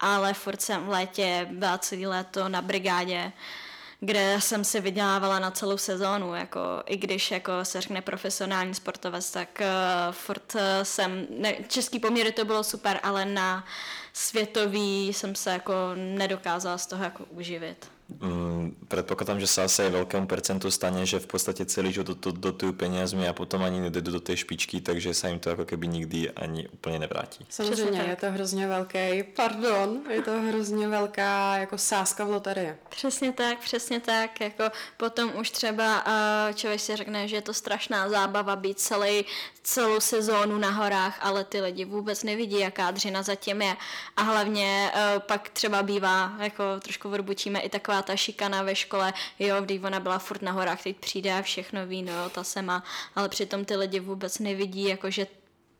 ale 0.00 0.34
furt 0.34 0.62
jsem 0.62 0.86
v 0.86 0.88
létě 0.88 1.46
byla 1.50 1.78
celý 1.78 2.06
léto 2.06 2.48
na 2.48 2.62
brigádě, 2.62 3.32
kde 4.00 4.36
jsem 4.40 4.64
si 4.64 4.80
vydělávala 4.80 5.38
na 5.38 5.50
celou 5.50 5.78
sezónu, 5.78 6.34
jako 6.34 6.60
i 6.86 6.96
když 6.96 7.30
jako 7.30 7.52
se 7.62 7.80
řekne 7.80 8.00
profesionální 8.00 8.74
sportovec, 8.74 9.30
tak 9.30 9.60
uh, 9.60 10.12
furt 10.12 10.54
uh, 10.54 10.60
jsem, 10.82 11.26
ne, 11.30 11.54
český 11.68 11.98
poměry 11.98 12.32
to 12.32 12.44
bylo 12.44 12.64
super, 12.64 13.00
ale 13.02 13.24
na 13.24 13.64
světový 14.16 15.08
jsem 15.08 15.34
se 15.34 15.50
jako 15.50 15.72
nedokázala 15.94 16.78
z 16.78 16.86
toho 16.86 17.04
jako 17.04 17.24
uživit. 17.24 17.96
Mm, 18.06 18.86
predpokladám, 18.86 19.42
že 19.42 19.50
sa 19.50 19.66
asi 19.66 19.82
aj 19.82 19.98
veľkému 19.98 20.30
percentu 20.30 20.70
stane, 20.70 21.02
že 21.02 21.18
v 21.18 21.26
podstate 21.26 21.66
celý 21.66 21.90
život 21.90 22.14
dotujú 22.38 22.70
peniazmi 22.78 23.26
a 23.26 23.34
potom 23.34 23.66
ani 23.66 23.82
nedojdu 23.82 24.10
do 24.14 24.22
tej 24.22 24.46
špičky, 24.46 24.78
takže 24.78 25.10
sa 25.10 25.26
im 25.34 25.42
to 25.42 25.50
ako 25.50 25.66
keby 25.66 25.90
nikdy 25.90 26.30
ani 26.30 26.70
úplně 26.70 26.98
nevrátí. 26.98 27.46
Samozřejmě, 27.50 28.00
je 28.00 28.16
to 28.16 28.30
hrozně 28.30 28.66
velký, 28.68 29.22
pardon, 29.22 30.00
je 30.10 30.22
to 30.22 30.30
hrozně 30.40 30.88
velká 30.88 31.56
jako 31.56 31.78
sázka 31.78 32.24
v 32.24 32.30
loterii. 32.30 32.74
Přesně 32.88 33.32
tak, 33.32 33.58
přesně 33.58 34.00
tak, 34.00 34.40
jako 34.40 34.64
potom 34.96 35.32
už 35.40 35.50
třeba 35.50 36.06
uh, 36.06 36.54
člověk 36.54 36.80
si 36.80 36.96
řekne, 36.96 37.28
že 37.28 37.36
je 37.36 37.42
to 37.42 37.54
strašná 37.54 38.08
zábava 38.08 38.56
být 38.56 38.78
celý, 38.78 39.24
celou 39.62 40.00
sezónu 40.00 40.58
na 40.58 40.70
horách, 40.70 41.18
ale 41.20 41.44
ty 41.44 41.60
lidi 41.60 41.84
vůbec 41.84 42.22
nevidí, 42.22 42.58
jaká 42.58 42.90
dřina 42.90 43.22
zatím 43.22 43.62
je 43.62 43.76
a 44.16 44.22
hlavně 44.22 44.92
uh, 44.94 45.20
pak 45.20 45.48
třeba 45.48 45.82
bývá, 45.82 46.32
jako 46.38 46.64
trošku 46.80 47.10
odbočíme 47.10 47.60
i 47.60 47.68
taková 47.68 48.02
ta 48.02 48.16
šikana 48.16 48.62
ve 48.62 48.74
škole, 48.74 49.12
jo, 49.38 49.56
když 49.60 49.82
ona 49.82 50.00
byla 50.00 50.18
furt 50.18 50.42
na 50.42 50.52
horách, 50.52 50.82
teď 50.82 50.96
přijde 50.96 51.32
a 51.32 51.42
všechno 51.42 51.86
ví, 51.86 52.02
no 52.02 52.30
ta 52.30 52.44
se 52.44 52.62
má, 52.62 52.84
ale 53.14 53.28
přitom 53.28 53.64
ty 53.64 53.76
lidi 53.76 54.00
vůbec 54.00 54.38
nevidí, 54.38 54.88
jako 54.88 55.10
že 55.10 55.26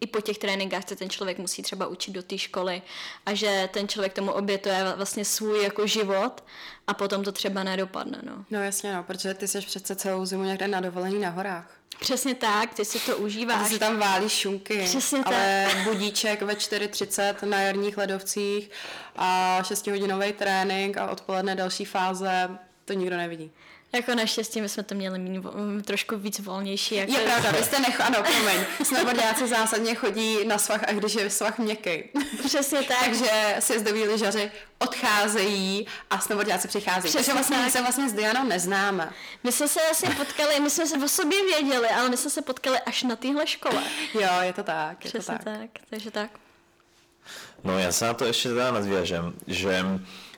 i 0.00 0.06
po 0.06 0.20
těch 0.20 0.38
tréninkách 0.38 0.88
se 0.88 0.96
ten 0.96 1.10
člověk 1.10 1.38
musí 1.38 1.62
třeba 1.62 1.86
učit 1.86 2.10
do 2.10 2.22
té 2.22 2.38
školy 2.38 2.82
a 3.26 3.34
že 3.34 3.68
ten 3.72 3.88
člověk 3.88 4.12
tomu 4.12 4.32
obětuje 4.32 4.84
vlastně 4.96 5.24
svůj 5.24 5.62
jako 5.62 5.86
život 5.86 6.44
a 6.86 6.94
potom 6.94 7.24
to 7.24 7.32
třeba 7.32 7.62
nedopadne, 7.64 8.18
no. 8.22 8.44
No 8.50 8.62
jasně, 8.62 8.94
no, 8.94 9.02
protože 9.02 9.34
ty 9.34 9.48
jsi 9.48 9.60
přece 9.60 9.96
celou 9.96 10.24
zimu 10.26 10.44
někde 10.44 10.68
na 10.68 10.80
dovolení 10.80 11.18
na 11.20 11.30
horách. 11.30 11.70
Přesně 12.00 12.34
tak, 12.34 12.74
ty 12.74 12.84
si 12.84 13.00
to 13.00 13.12
A 13.12 13.16
užíváš. 13.16 13.68
ty 13.68 13.74
si 13.74 13.78
tam 13.80 13.98
válíš 13.98 14.32
šunky, 14.32 14.82
Přesně 14.84 15.24
ale 15.24 15.68
budíček 15.84 16.42
ve 16.42 16.54
4.30 16.54 17.48
na 17.48 17.60
jarních 17.60 17.98
ledovcích 17.98 18.70
a 19.16 19.58
6-hodinový 19.62 20.32
trénink 20.32 20.96
a 20.96 21.10
odpoledne 21.10 21.54
další 21.54 21.84
fáze, 21.84 22.48
to 22.84 22.92
nikdo 22.92 23.16
nevidí. 23.16 23.52
Jako 23.92 24.14
naštěstí 24.14 24.60
my 24.60 24.68
jsme 24.68 24.82
to 24.82 24.94
měli 24.94 25.18
mít 25.18 25.42
trošku 25.86 26.16
víc 26.16 26.38
volnější. 26.40 26.94
Jako 26.94 27.12
Je 27.12 27.20
pravda, 27.20 27.50
vy 27.50 27.64
jste 27.64 27.80
nech, 27.80 28.00
ano, 28.00 28.18
promiň, 28.22 28.64
snowboardáci 28.82 29.48
zásadně 29.48 29.94
chodí 29.94 30.44
na 30.44 30.58
svah, 30.58 30.84
a 30.88 30.92
když 30.92 31.14
je 31.14 31.30
svah 31.30 31.58
měkký. 31.58 32.02
Přesně 32.44 32.82
tak. 32.82 32.98
Takže 33.04 33.56
sjezdoví 33.60 34.04
lyžaři 34.04 34.50
odcházejí 34.78 35.86
a 36.10 36.20
snowboardáci 36.20 36.68
přicházejí. 36.68 37.02
Přesně 37.14 37.18
Takže 37.18 37.32
vlastně 37.32 37.56
my 37.56 37.70
se 37.70 37.80
vlastně 37.82 38.08
s 38.08 38.12
Dianou 38.12 38.44
neznáme. 38.44 39.10
My 39.44 39.52
jsme 39.52 39.68
se 39.68 39.80
asi 39.90 40.06
potkali, 40.06 40.60
my 40.60 40.70
jsme 40.70 40.86
se 40.86 40.96
o 41.04 41.08
sobě 41.08 41.44
věděli, 41.44 41.88
ale 41.88 42.08
my 42.10 42.16
jsme 42.16 42.30
se 42.30 42.42
potkali 42.42 42.78
až 42.80 43.02
na 43.02 43.16
téhle 43.16 43.46
škole. 43.46 43.82
Jo, 44.14 44.30
je 44.40 44.52
to 44.52 44.62
tak, 44.62 45.04
je 45.04 45.10
Přesně 45.10 45.38
to 45.38 45.44
tak. 45.44 45.58
tak. 45.58 45.70
takže 45.90 46.10
tak. 46.10 46.30
No 47.66 47.74
ja 47.82 47.90
sa 47.90 48.12
na 48.12 48.14
to 48.14 48.30
ešte 48.30 48.54
teda 48.54 48.70
nadviažem, 48.70 49.34
že 49.50 49.82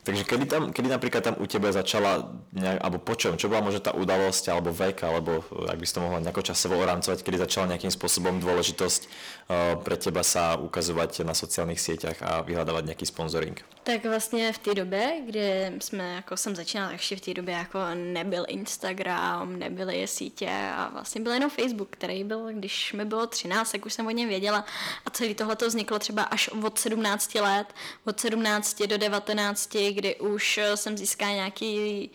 takže 0.08 0.24
kedy, 0.24 0.44
tam, 0.48 0.62
kedy 0.72 0.88
napríklad 0.88 1.20
tam 1.20 1.36
u 1.36 1.44
teba 1.44 1.68
začala 1.68 2.32
nejak, 2.56 2.80
alebo 2.80 2.96
po 2.96 3.12
čom, 3.12 3.36
čo 3.36 3.52
bola 3.52 3.60
možno 3.60 3.84
tá 3.84 3.92
udalosť, 3.92 4.48
alebo 4.48 4.72
vek, 4.72 5.04
alebo 5.04 5.44
eh, 5.44 5.68
ak 5.68 5.76
by 5.76 5.84
si 5.84 5.92
to 5.92 6.00
mohla 6.00 6.24
nejako 6.24 6.40
časovo 6.40 6.80
orancovať, 6.80 7.20
kedy 7.20 7.36
začala 7.44 7.76
nejakým 7.76 7.92
spôsobom 7.92 8.40
dôležitosť 8.40 9.00
uh, 9.04 9.76
pre 9.84 10.00
teba 10.00 10.24
sa 10.24 10.56
ukazovať 10.56 11.28
na 11.28 11.36
sociálnych 11.36 11.76
sieťach 11.76 12.24
a 12.24 12.40
vyhľadávať 12.40 12.88
nejaký 12.88 13.04
sponsoring? 13.04 13.60
Tak 13.88 14.04
vlastně 14.04 14.52
v 14.52 14.58
té 14.58 14.74
době, 14.74 15.12
kdy 15.26 15.72
jsme, 15.80 16.14
jako 16.14 16.36
jsem 16.36 16.56
začínala, 16.56 16.90
takže 16.90 17.16
v 17.16 17.20
té 17.20 17.34
době 17.34 17.54
jako 17.54 17.78
nebyl 17.94 18.44
Instagram, 18.48 19.58
nebyly 19.58 20.06
sítě 20.06 20.50
a 20.50 20.88
vlastně 20.92 21.20
byl 21.20 21.32
jenom 21.32 21.50
Facebook, 21.50 21.88
který 21.90 22.24
byl, 22.24 22.48
když 22.52 22.92
mi 22.92 23.04
bylo 23.04 23.26
13, 23.26 23.72
tak 23.72 23.86
už 23.86 23.92
jsem 23.92 24.06
o 24.06 24.10
něm 24.10 24.28
věděla 24.28 24.64
a 25.06 25.10
celý 25.10 25.34
tohle 25.34 25.56
to 25.56 25.68
vzniklo 25.68 25.98
třeba 25.98 26.22
až 26.22 26.48
od 26.48 26.78
17 26.78 27.34
let, 27.34 27.74
od 28.04 28.20
17 28.20 28.82
do 28.82 28.98
19, 28.98 29.76
kdy 29.92 30.16
už 30.16 30.58
eh, 30.58 30.76
jsem 30.76 30.98
získala 30.98 31.32
nějaký 31.32 32.10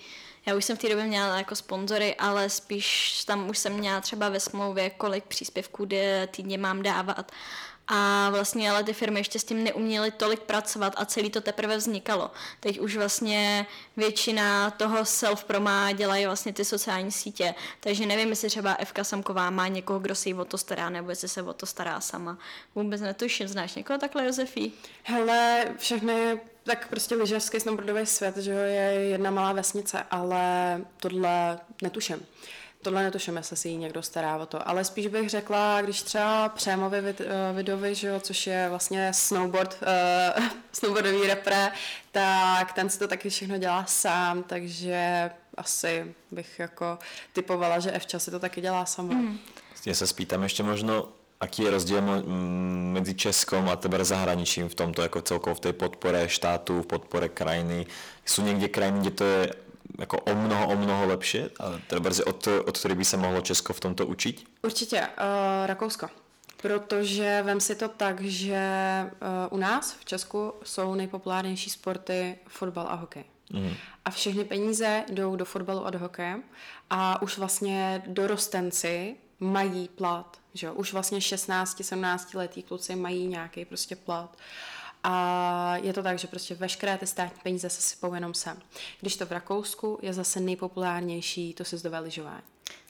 já 0.46 0.56
už 0.56 0.66
jsem 0.66 0.78
v 0.78 0.80
té 0.80 0.90
době 0.90 1.06
měla 1.06 1.38
jako 1.38 1.56
sponzory, 1.56 2.16
ale 2.16 2.50
spíš 2.50 3.24
tam 3.24 3.50
už 3.50 3.58
jsem 3.58 3.74
měla 3.74 4.02
třeba 4.02 4.30
ve 4.30 4.40
smlouvě, 4.40 4.90
kolik 4.90 5.24
příspěvků 5.24 5.88
týdně 6.32 6.58
mám 6.58 6.84
dávat. 6.84 7.32
A 7.88 8.30
vlastně 8.30 8.72
ale 8.72 8.84
ty 8.84 8.94
firmy 8.94 9.20
ještě 9.20 9.40
s 9.40 9.44
tím 9.44 9.64
neuměly 9.64 10.12
tolik 10.12 10.40
pracovat 10.40 10.94
a 10.98 11.06
celý 11.06 11.30
to 11.30 11.42
teprve 11.42 11.78
vznikalo. 11.78 12.32
Teď 12.60 12.80
už 12.80 12.96
vlastně 12.96 13.68
většina 13.98 14.72
toho 14.72 15.04
self-proma 15.04 15.94
dělají 15.96 16.26
vlastně 16.26 16.54
ty 16.54 16.66
sociální 16.66 17.12
sítě, 17.12 17.56
takže 17.80 18.06
nevím, 18.06 18.30
jestli 18.30 18.50
třeba 18.50 18.74
Evka 18.74 19.04
Samková 19.04 19.50
má 19.50 19.68
někoho, 19.68 20.00
kdo 20.00 20.16
si 20.16 20.30
jí 20.30 20.34
o 20.34 20.46
to 20.46 20.58
stará, 20.58 20.90
nebo 20.90 21.10
jestli 21.10 21.28
se 21.28 21.44
o 21.44 21.54
to 21.54 21.66
stará 21.66 22.00
sama. 22.00 22.38
Vůbec 22.76 23.02
netuším, 23.02 23.48
znáš 23.48 23.76
někoho 23.76 24.00
takhle, 24.00 24.26
Josefí? 24.26 24.74
Hele, 25.04 25.66
všechny, 25.78 26.40
tak 26.64 26.88
prostě 26.88 27.16
lyžařský 27.16 27.60
snowboardový 27.60 28.06
svět, 28.06 28.38
že 28.38 28.52
jo, 28.52 28.60
je 28.60 29.10
jedna 29.10 29.32
malá 29.32 29.54
vesnice, 29.54 30.04
ale 30.12 30.82
tohle 31.00 31.60
netuším. 31.82 32.26
Tohle 32.84 33.04
netuším, 33.04 33.38
jestli 33.38 33.58
si 33.58 33.70
jí 33.70 33.78
někdo 33.78 34.04
stará 34.04 34.38
o 34.38 34.46
to, 34.46 34.68
ale 34.68 34.84
spíš 34.84 35.08
bych 35.08 35.30
řekla, 35.30 35.82
když 35.82 36.02
třeba 36.02 36.50
Přémovi 36.50 37.02
vid, 37.02 37.22
eh, 37.22 37.54
Vidovi, 37.56 37.96
že 37.96 38.08
jo, 38.08 38.20
což 38.20 38.48
je 38.48 38.70
vlastně 38.70 39.14
snowboard, 39.14 39.78
uh, 40.38 40.44
snowboardový 40.72 41.28
repre, 41.28 41.72
tak 42.12 42.74
ten 42.74 42.90
si 42.90 43.00
to 43.00 43.08
taky 43.08 43.30
všechno 43.30 43.58
dělá 43.58 43.86
sám, 43.86 44.44
takže 44.44 45.32
asi 45.58 46.16
bych 46.32 46.60
jako 46.60 47.00
typovala, 47.34 47.80
že 47.80 47.92
Evča 47.92 48.20
si 48.20 48.32
to 48.32 48.40
taky 48.40 48.62
dělá 48.62 48.86
sama. 48.86 49.14
Mm. 49.14 49.40
Ja 49.84 49.92
sa 49.92 50.08
spýtam 50.08 50.48
ešte 50.48 50.64
možno, 50.64 51.12
aký 51.44 51.68
je 51.68 52.00
mm, 52.00 52.96
medzi 52.96 53.20
Českom 53.20 53.68
a 53.68 53.76
teda 53.76 54.00
zahraničím 54.08 54.72
v 54.72 54.76
tomto, 54.80 55.04
ako 55.04 55.20
celkovo 55.28 55.60
v 55.60 55.64
tej 55.68 55.74
podpore 55.76 56.24
štátu, 56.32 56.82
v 56.82 56.88
podpore 56.88 57.28
krajiny. 57.28 57.84
Sú 58.24 58.48
niekde 58.48 58.72
krajiny, 58.72 59.04
kde 59.04 59.12
to 59.12 59.24
je 59.28 59.42
jako 60.00 60.18
o 60.18 60.36
mnoho, 60.36 60.68
o 60.68 60.76
mnoho 60.76 61.06
lepšie? 61.06 61.50
A 61.60 61.80
teda 61.88 62.10
od, 62.26 62.48
od 62.48 62.76
ktorých 62.78 62.98
by 62.98 63.06
sa 63.06 63.18
mohlo 63.18 63.42
Česko 63.42 63.74
v 63.74 63.80
tomto 63.80 64.06
učiť? 64.06 64.64
Určitě, 64.64 65.00
uh, 65.02 65.66
Rakousko. 65.66 66.10
Protože 66.62 67.42
vem 67.46 67.60
si 67.60 67.76
to 67.76 67.88
tak, 67.88 68.22
že 68.22 68.64
uh, 69.06 69.58
u 69.58 69.58
nás 69.58 69.94
v 70.00 70.06
Česku 70.06 70.54
jsou 70.64 70.96
nejpopulárnější 70.96 71.70
sporty 71.70 72.38
fotbal 72.48 72.88
a 72.90 72.96
hokej. 72.96 73.24
Mm. 73.54 73.74
A 74.06 74.10
všechny 74.10 74.44
peníze 74.44 75.04
jdou 75.10 75.36
do 75.36 75.46
fotbalu 75.46 75.86
a 75.86 75.90
do 75.90 76.00
hokeje 76.00 76.40
a 76.90 77.22
už 77.22 77.38
vlastně 77.38 78.04
dorostenci 78.08 79.16
mají 79.40 79.88
plat, 79.88 80.38
že 80.54 80.68
jo? 80.68 80.74
Už 80.74 80.94
vlastně 80.94 81.20
16-17 81.20 82.38
letý 82.38 82.64
kluci 82.64 82.96
mají 82.96 83.28
nějaký 83.28 83.66
prostě 83.66 83.96
plat. 83.96 84.38
A 85.04 85.76
je 85.78 85.94
to 85.94 86.04
tak, 86.04 86.20
že 86.20 86.28
prostě 86.28 86.56
veškeré 86.56 86.98
ty 86.98 87.08
státní 87.08 87.42
peníze 87.44 87.70
se 87.70 87.82
sypou 87.82 88.14
jenom 88.14 88.34
sem. 88.34 88.62
Když 89.02 89.18
to 89.18 89.26
v 89.26 89.32
Rakousku 89.32 90.00
je 90.02 90.14
zase 90.14 90.40
nejpopulárnější 90.40 91.54
to 91.54 91.66
sjezdové 91.66 92.00
lyžování. 92.00 92.44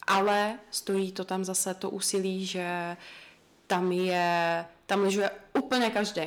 Ale 0.08 0.60
stojí 0.72 1.12
to 1.12 1.25
tam 1.25 1.46
zase 1.46 1.74
to 1.74 1.89
úsilí, 1.89 2.46
že 2.46 2.98
tam 3.67 3.91
je, 3.91 4.65
tam 4.86 5.01
lyžuje 5.01 5.32
úplně 5.53 5.89
každý. 5.89 6.24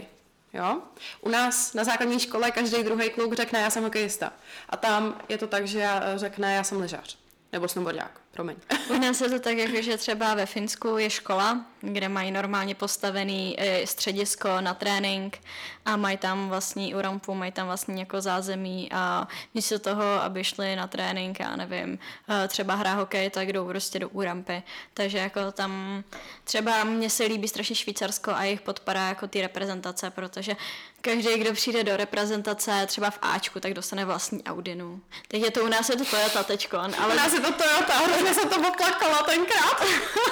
Jo? 0.52 0.82
U 1.20 1.28
nás 1.28 1.74
na 1.74 1.84
základní 1.84 2.20
škole 2.20 2.50
každý 2.50 2.82
druhý 2.82 3.10
kluk 3.10 3.34
řekne, 3.34 3.60
já 3.60 3.70
jsem 3.70 3.84
hokejista. 3.84 4.32
A 4.68 4.76
tam 4.76 5.20
je 5.28 5.38
to 5.38 5.46
tak, 5.46 5.66
že 5.66 5.78
já 5.78 6.18
řekne, 6.18 6.54
já 6.54 6.64
jsem 6.64 6.80
lyžař. 6.80 7.18
Nebo 7.52 7.68
snowboardák, 7.68 8.20
promiň. 8.36 8.56
U 8.88 8.98
nás 8.98 9.20
je 9.20 9.28
to 9.28 9.40
tak, 9.40 9.56
jako, 9.56 9.82
že 9.82 9.96
třeba 9.96 10.34
ve 10.34 10.46
Finsku 10.46 10.98
je 10.98 11.10
škola, 11.10 11.64
kde 11.80 12.08
mají 12.08 12.30
normálně 12.30 12.74
postavený 12.74 13.56
eh, 13.58 13.86
středisko 13.86 14.60
na 14.60 14.74
trénink 14.74 15.38
a 15.84 15.96
mají 15.96 16.16
tam 16.16 16.48
vlastní 16.48 16.94
u 16.94 17.00
rampu, 17.00 17.34
mají 17.34 17.52
tam 17.52 17.66
vlastní 17.66 18.00
jako 18.00 18.20
zázemí 18.20 18.88
a 18.92 19.28
místo 19.54 19.78
toho, 19.78 20.04
aby 20.04 20.44
šli 20.44 20.76
na 20.76 20.86
trénink, 20.86 21.40
já 21.40 21.56
nevím, 21.56 21.98
eh, 22.28 22.48
třeba 22.48 22.74
hrá 22.74 22.94
hokej, 22.94 23.30
tak 23.30 23.52
jdou 23.52 23.66
prostě 23.66 23.98
do 23.98 24.08
úrampy. 24.08 24.62
Takže 24.94 25.18
jako 25.18 25.52
tam 25.52 26.04
třeba 26.44 26.84
mně 26.84 27.10
se 27.10 27.24
líbí 27.24 27.48
strašně 27.48 27.76
Švýcarsko 27.76 28.30
a 28.30 28.44
jejich 28.44 28.60
podpora 28.60 29.08
jako 29.08 29.26
ty 29.26 29.42
reprezentace, 29.42 30.10
protože 30.10 30.56
každý, 31.00 31.38
kdo 31.38 31.52
přijde 31.52 31.84
do 31.84 31.96
reprezentace 31.96 32.84
třeba 32.86 33.10
v 33.10 33.18
Ačku, 33.22 33.60
tak 33.60 33.74
dostane 33.74 34.04
vlastní 34.04 34.44
Audinu. 34.44 35.00
Je 35.32 35.50
to 35.50 35.64
u 35.64 35.68
nás 35.68 35.88
je 35.88 35.96
to 35.96 36.04
Toyota 36.04 36.42
teďkon, 36.42 36.94
ale 36.98 37.14
U 37.14 37.16
nás 37.16 37.32
je 37.32 37.40
to 37.40 37.52
Toyota, 37.52 37.94
hrozně 38.26 38.40
jsem 38.42 38.48
to 38.50 38.62
poplakala 38.70 39.22
tenkrát. 39.22 39.76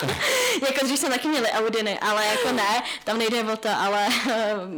jako 0.69 0.85
dřív 0.87 0.99
jsme 0.99 1.09
taky 1.09 1.29
měli 1.29 1.51
Audiny, 1.51 1.99
ale 1.99 2.27
jako 2.27 2.53
ne, 2.53 2.83
tam 3.05 3.19
nejde 3.19 3.43
o 3.53 3.57
to, 3.57 3.69
ale 3.79 4.07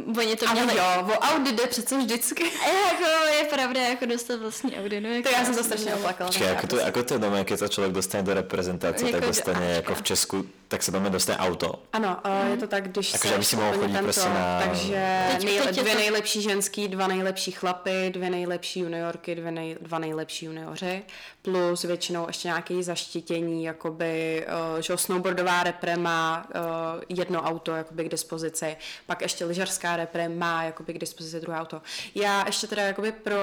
uh, 0.09 0.17
oni 0.19 0.35
to 0.35 0.49
Ale 0.49 0.63
měli. 0.63 0.77
jo, 0.79 0.85
o 1.07 1.19
Audi 1.19 1.51
jde 1.51 1.67
přece 1.67 1.97
vždycky. 1.97 2.43
Jako 2.43 3.03
je 3.37 3.43
pravda, 3.43 3.81
jako 3.81 4.05
dostat 4.05 4.39
vlastní 4.39 4.77
Audinu. 4.79 5.13
Jako 5.13 5.29
To 5.29 5.35
já 5.35 5.45
jsem 5.45 5.55
to 5.55 5.63
strašně 5.63 5.95
oplakala. 5.95 6.27
Počkej, 6.29 6.49
ako 6.51 6.67
to, 6.67 6.85
ako 6.85 7.03
to 7.03 7.13
je 7.13 7.19
doma, 7.19 7.43
keď 7.43 7.57
sa 7.59 7.67
človek 7.67 7.91
dostane 7.93 8.23
do 8.23 8.33
reprezentácie, 8.33 9.07
tak 9.11 9.21
Jako 9.23 9.25
do 9.25 9.27
dostane 9.31 9.65
Ačka. 9.65 9.75
jako 9.75 9.91
v 9.95 10.01
Česku, 10.01 10.37
tak 10.67 10.83
sa 10.83 10.91
doma 10.91 11.09
dostane 11.09 11.37
auto. 11.39 11.83
Ano, 11.93 12.17
uh, 12.25 12.51
je 12.51 12.57
to 12.57 12.67
tak, 12.67 12.91
když 12.91 13.13
Jakože 13.13 13.35
aby 13.35 13.45
si 13.45 13.55
mohl 13.55 13.77
chodit 13.77 13.97
prostě 13.97 14.29
na- 14.29 14.59
Takže 14.65 14.99
Teď- 15.31 15.43
nejle, 15.43 15.65
teď 15.65 15.75
dvě 15.79 15.93
to- 15.93 15.99
nejlepší 15.99 16.41
ženský, 16.41 16.87
dva 16.87 17.07
nejlepší 17.07 17.51
chlapy, 17.51 18.09
dvě 18.13 18.29
nejlepší 18.29 18.79
juniorky, 18.79 19.35
dvě 19.35 19.51
nej, 19.51 19.77
dva 19.81 19.99
nejlepší 19.99 20.45
junioři, 20.45 21.03
plus 21.41 21.83
většinou 21.83 22.27
ještě 22.27 22.47
nějaké 22.47 22.83
zaštítění, 23.07 23.63
jakoby, 23.63 24.45
uh, 24.47 24.81
že 24.81 24.97
snowboardová 24.97 25.63
repre 25.63 25.97
má 25.97 26.45
uh, 26.45 27.01
jedno 27.09 27.41
auto 27.41 27.71
jakoby 27.75 28.05
k 28.05 28.11
dispozici, 28.11 28.77
pak 29.05 29.21
ještě 29.21 29.45
lyžařská 29.45 29.95
repre 29.95 30.29
má 30.29 30.63
jakoby 30.63 30.93
k 30.93 30.97
dispozici 30.97 31.39
druhé 31.39 31.59
auto. 31.59 31.81
Já 32.15 32.43
ještě 32.45 32.67
teda 32.67 32.81
jakoby 32.81 33.11
pro 33.11 33.41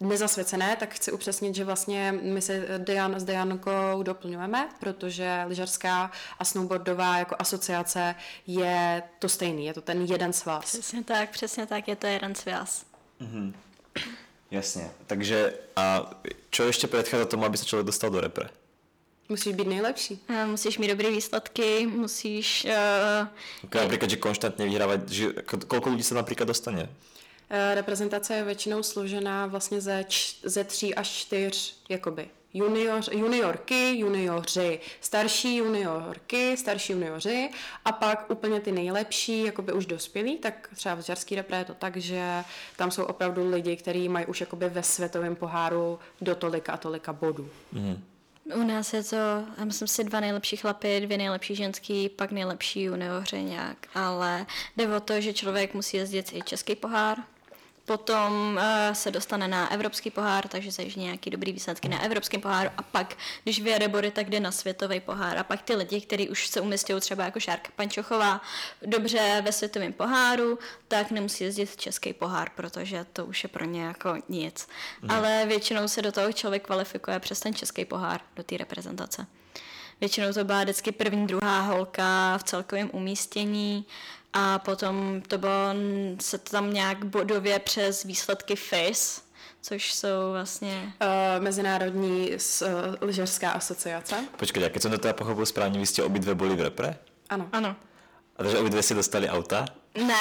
nezasvěcené, 0.00 0.76
tak 0.76 0.94
chci 0.94 1.12
upřesnit, 1.12 1.54
že 1.54 1.64
vlastně 1.64 2.12
my 2.22 2.42
se 2.42 2.78
Dian, 2.78 3.20
s 3.20 3.24
Diankou 3.24 4.02
doplňujeme, 4.02 4.68
protože 4.80 5.44
lyžařská 5.46 6.10
a 6.38 6.44
snowboardová 6.44 7.18
jako 7.18 7.36
asociace 7.38 8.14
je 8.46 9.02
to 9.18 9.28
stejný, 9.28 9.66
je 9.66 9.74
to 9.74 9.80
ten 9.80 10.02
jeden 10.02 10.32
svaz. 10.32 10.64
Přesně 10.64 11.04
tak, 11.04 11.30
přesně 11.30 11.66
tak, 11.66 11.88
je 11.88 11.96
to 11.96 12.06
jeden 12.06 12.34
svaz. 12.34 12.84
Jasne. 14.50 14.90
Takže 15.06 15.54
a 15.74 16.14
čo 16.50 16.70
ešte 16.70 16.86
predchádza 16.86 17.26
tomu, 17.26 17.42
aby 17.42 17.58
sa 17.58 17.66
človek 17.66 17.90
dostal 17.90 18.14
do 18.14 18.22
repre? 18.22 18.63
Musíš 19.28 19.54
být 19.54 19.66
nejlepší. 19.66 20.20
Eh, 20.28 20.46
Musíš 20.46 20.78
mít 20.78 20.88
dobré 20.88 21.10
výsledky, 21.10 21.86
musíš... 21.86 22.66
Uh, 22.68 23.28
Ako 23.64 23.78
napríklad, 23.80 24.10
že 24.12 24.16
konštantne 24.20 24.64
vyhrávať, 24.68 25.00
že 25.08 25.24
ako- 25.40 25.64
koľko 25.64 25.86
ľudí 25.96 26.04
sa 26.04 26.14
napríklad 26.20 26.44
dostane? 26.44 26.88
Eh, 27.50 27.74
Reprezentace 27.74 28.34
je 28.36 28.44
většinou 28.44 28.82
složená 28.82 29.46
vlastně 29.46 29.80
ze, 29.80 30.04
č- 30.08 30.36
ze 30.44 30.64
tří 30.64 30.94
až 30.94 31.08
čtyř 31.08 31.76
jakoby, 31.88 32.28
junior, 32.54 33.00
juniorky, 33.12 33.96
junioři, 33.98 34.80
starší 35.00 35.56
juniorky, 35.56 36.56
starší 36.56 36.92
junioři 36.92 37.50
a 37.84 37.92
pak 37.92 38.30
úplně 38.30 38.60
ty 38.60 38.72
nejlepší, 38.72 39.44
jakoby 39.44 39.72
už 39.72 39.86
dospělí, 39.86 40.38
tak 40.38 40.68
třeba 40.76 40.94
v 40.94 41.00
žarský 41.00 41.34
repre 41.34 41.58
je 41.58 41.64
to 41.64 41.74
tak, 41.74 41.96
že 41.96 42.44
tam 42.76 42.90
jsou 42.90 43.04
opravdu 43.04 43.50
lidi, 43.50 43.76
kteří 43.76 44.08
mají 44.08 44.26
už 44.26 44.40
jakoby 44.40 44.68
ve 44.68 44.82
světovém 44.82 45.36
poháru 45.36 45.98
do 46.20 46.34
tolika 46.34 46.72
a 46.72 46.76
tolika 46.76 47.12
bodů. 47.12 47.48
U 48.54 48.62
nás 48.62 48.92
je 48.92 49.04
to, 49.04 49.16
já 49.58 49.64
myslím 49.64 49.88
si, 49.88 50.04
dva 50.04 50.20
nejlepší 50.20 50.56
chlapy, 50.56 51.00
dvě 51.00 51.18
nejlepší 51.18 51.54
ženský, 51.54 52.08
pak 52.08 52.30
nejlepší 52.30 52.82
junioři 52.82 53.42
nějak, 53.42 53.76
ale 53.94 54.46
jde 54.76 54.96
o 54.96 55.00
to, 55.00 55.20
že 55.20 55.32
člověk 55.32 55.74
musí 55.74 55.96
jezdit 55.96 56.32
i 56.32 56.42
český 56.42 56.76
pohár, 56.76 57.18
Potom 57.86 58.56
uh, 58.56 58.94
se 58.94 59.10
dostane 59.10 59.48
na 59.48 59.72
evropský 59.72 60.10
pohár, 60.10 60.48
takže 60.48 60.70
zajíždí 60.70 61.00
nějaký 61.00 61.30
dobrý 61.30 61.52
výsledky 61.52 61.88
na 61.88 62.02
evropském 62.02 62.40
poháru 62.40 62.70
a 62.76 62.82
pak, 62.82 63.16
když 63.42 63.60
vyjede 63.60 63.88
body, 63.88 64.10
tak 64.10 64.30
jde 64.30 64.40
na 64.40 64.52
světový 64.52 65.00
pohár. 65.00 65.38
A 65.38 65.44
pak 65.44 65.62
ty 65.62 65.74
lidi, 65.74 66.00
kteří 66.00 66.28
už 66.28 66.46
se 66.46 66.60
umístějí 66.60 67.00
třeba 67.00 67.24
jako 67.24 67.40
Šárka 67.40 67.68
Pančochová 67.76 68.40
dobře 68.82 69.42
ve 69.44 69.52
světovém 69.52 69.92
poháru, 69.92 70.58
tak 70.88 71.10
nemusí 71.10 71.44
jezdit 71.44 71.76
český 71.76 72.12
pohár, 72.12 72.50
protože 72.54 73.06
to 73.12 73.26
už 73.26 73.42
je 73.42 73.48
pro 73.48 73.64
ně 73.64 73.82
jako 73.82 74.14
nic. 74.28 74.68
Hmm. 75.00 75.10
Ale 75.10 75.44
většinou 75.46 75.88
se 75.88 76.02
do 76.02 76.12
toho 76.12 76.32
člověk 76.32 76.64
kvalifikuje 76.64 77.20
přes 77.20 77.40
ten 77.40 77.54
český 77.54 77.84
pohár 77.84 78.20
do 78.36 78.42
té 78.42 78.56
reprezentace. 78.56 79.26
Většinou 80.00 80.32
to 80.32 80.44
byla 80.44 80.62
vždycky 80.62 80.92
první, 80.92 81.26
druhá 81.26 81.60
holka 81.60 82.38
v 82.38 82.44
celkovém 82.44 82.90
umístění 82.92 83.86
a 84.36 84.58
potom 84.58 85.22
to 85.28 85.38
bylo, 85.38 85.74
se 86.20 86.38
to 86.38 86.50
tam 86.50 86.72
nějak 86.72 87.04
bodově 87.04 87.58
přes 87.58 88.02
výsledky 88.02 88.56
FIS, 88.56 89.22
což 89.62 89.92
jsou 89.92 90.32
vlastně... 90.32 90.92
Uh, 91.02 91.44
Mezinárodní 91.44 92.30
uh, 92.30 92.38
lyžařská 93.00 93.50
asociace. 93.50 94.16
Počkej, 94.36 94.62
jak 94.62 94.82
jsem 94.82 94.90
to 94.90 94.98
teda 94.98 95.14
pochopil 95.14 95.46
správně, 95.46 95.80
vy 95.80 95.86
jste 95.86 96.02
obidve 96.02 96.34
byli 96.34 96.56
v 96.56 96.60
repre? 96.60 96.98
Ano. 97.28 97.48
Ano. 97.52 97.76
A 98.36 98.42
takže 98.42 98.58
obidve 98.58 98.82
si 98.82 98.94
dostali 98.94 99.28
auta? 99.28 99.64
Ne, 99.94 100.14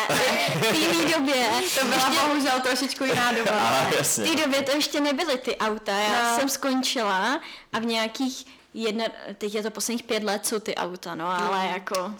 v 0.72 0.75
jiný 0.75 1.13
době. 1.13 1.50
To 1.79 1.86
byla 1.86 2.08
ještě... 2.10 2.27
bohužel 2.27 2.60
trošičku 2.60 3.03
jiná 3.03 3.32
doba. 3.32 3.51
A, 3.51 3.86
v 4.03 4.15
té 4.15 4.36
době 4.43 4.62
to 4.62 4.72
ještě 4.72 5.00
nebyly 5.00 5.38
ty 5.38 5.58
auta. 5.58 5.91
Já 5.91 6.32
no. 6.32 6.39
jsem 6.39 6.50
skončila 6.50 7.41
a 7.74 7.79
v 7.79 7.86
nějakých 7.86 8.46
jedna, 8.73 9.05
teď 9.37 9.55
je 9.55 9.63
to 9.63 9.71
posledních 9.71 10.03
pět 10.03 10.23
let, 10.23 10.45
jsou 10.45 10.59
ty 10.59 10.75
auta, 10.75 11.15
no, 11.15 11.27
ale 11.27 11.63
no. 11.63 11.73
jako... 11.73 12.13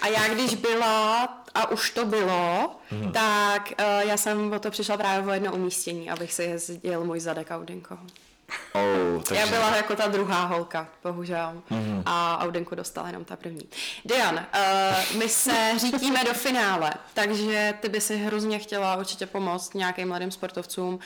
A 0.00 0.06
já 0.06 0.28
když 0.28 0.54
byla, 0.54 1.24
a 1.54 1.70
už 1.70 1.90
to 1.90 2.04
bylo, 2.04 2.70
mm. 2.90 3.12
tak 3.12 3.72
uh, 3.80 4.08
já 4.08 4.16
jsem 4.16 4.52
o 4.52 4.58
to 4.58 4.70
přišla 4.70 4.96
právě 4.96 5.30
o 5.30 5.34
jedno 5.34 5.54
umístění, 5.54 6.10
abych 6.10 6.32
si 6.32 6.42
jezdil 6.42 7.04
můj 7.04 7.20
zadek 7.20 7.50
Audinko. 7.50 7.98
Oh, 8.72 9.22
takže... 9.22 9.40
Já 9.40 9.46
byla 9.46 9.76
jako 9.76 9.96
ta 9.96 10.06
druhá 10.06 10.44
holka, 10.44 10.88
bohužel. 11.02 11.62
Mm. 11.70 12.02
A 12.06 12.38
Audinku 12.38 12.74
dostala 12.74 13.06
jenom 13.06 13.24
ta 13.24 13.36
první. 13.36 13.68
Dian, 14.04 14.34
uh, 14.34 15.18
my 15.18 15.28
se 15.28 15.72
řítíme 15.76 16.24
do 16.24 16.34
finále, 16.34 16.92
takže 17.14 17.74
ty 17.80 17.88
by 17.88 18.00
si 18.00 18.16
hrozně 18.16 18.58
chtěla 18.58 18.96
určitě 18.96 19.26
pomoct 19.26 19.74
nějakým 19.74 20.08
mladým 20.08 20.30
sportovcům. 20.30 20.94
Uh, 20.94 21.00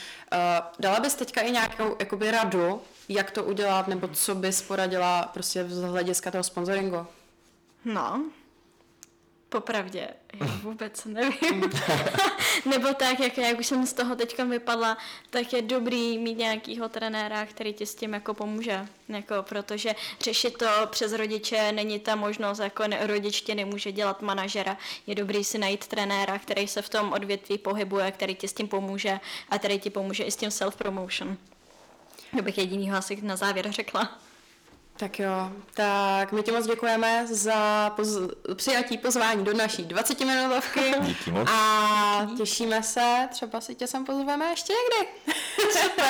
dala 0.78 1.00
bys 1.00 1.14
teďka 1.14 1.40
i 1.40 1.50
nějakou 1.50 1.97
jakoby 1.99 2.30
radu, 2.30 2.83
jak 3.11 3.31
to 3.31 3.45
udělat, 3.45 3.88
nebo 3.88 4.09
co 4.09 4.35
bys 4.35 4.62
poradila 4.62 5.23
prostě 5.23 5.64
z 5.69 5.83
hlediska 5.83 6.31
toho 6.31 6.45
sponsoringu? 6.45 7.07
No, 7.85 8.25
Popravdě, 9.50 10.09
já 10.40 10.47
vůbec 10.62 11.05
nevím. 11.05 11.71
Nebo 12.71 12.95
tak, 12.95 13.21
jak, 13.21 13.38
jak 13.38 13.59
už 13.59 13.67
jsem 13.67 13.87
z 13.87 13.93
toho 13.93 14.17
teď 14.17 14.43
vypadla, 14.43 14.99
tak 15.31 15.52
je 15.52 15.62
dobrý 15.62 16.19
mít 16.19 16.38
nějakýho 16.38 16.88
trenéra, 16.88 17.47
který 17.47 17.73
ti 17.73 17.87
s 17.87 17.95
tím 17.95 18.14
jako 18.14 18.35
pomůže. 18.35 18.87
Jako, 19.09 19.35
protože 19.43 19.95
řešit 20.21 20.59
to 20.59 20.67
přes 20.87 21.12
rodiče 21.12 21.73
není 21.73 22.00
ta 22.00 22.17
možnost, 22.17 22.59
jako 22.59 22.88
ne, 22.88 23.07
rodič 23.07 23.40
tě 23.40 23.55
nemůže 23.55 23.93
dělat 23.93 24.23
manažera. 24.23 24.76
Je 25.07 25.14
dobrý 25.14 25.45
si 25.45 25.59
najít 25.59 25.87
trenéra, 25.87 26.38
který 26.38 26.69
se 26.69 26.83
v 26.83 26.88
tom 26.88 27.12
odvětví 27.12 27.59
pohybuje, 27.59 28.12
který 28.12 28.35
ti 28.35 28.49
s 28.49 28.52
tím 28.52 28.69
pomůže 28.69 29.21
a 29.49 29.59
který 29.59 29.81
ti 29.81 29.90
pomůže 29.90 30.25
i 30.25 30.31
s 30.31 30.37
tím 30.37 30.49
self-promotion. 30.49 31.37
To 32.37 32.43
bych 32.43 32.59
jedinýho 32.59 32.97
asi 32.97 33.23
na 33.23 33.37
závěr 33.37 33.73
řekla. 33.73 34.19
Tak 34.97 35.19
jo, 35.19 35.53
tak 35.75 36.33
my 36.33 36.43
ti 36.43 36.53
moc 36.53 36.67
děkujeme 36.67 37.27
za 37.27 37.91
poz- 37.97 38.55
přijatí 38.55 38.99
pozvání 38.99 39.45
do 39.45 39.55
naší 39.55 39.85
20 39.85 40.21
minutovky. 40.21 40.95
Díky 41.01 41.31
moc. 41.31 41.49
A 41.53 42.27
těšíme 42.37 42.83
se, 42.83 43.29
třeba 43.33 43.61
si 43.61 43.75
tě 43.75 43.87
sem 43.87 44.05
pozveme 44.05 44.47
ještě 44.51 44.73
někdy. 44.73 45.13
Super, 45.83 46.07